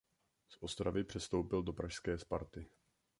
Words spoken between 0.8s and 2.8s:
přestoupil do pražské Sparty.